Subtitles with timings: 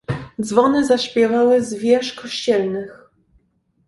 [0.41, 3.09] "Dzwony zaśpiewały z wież kościelnych."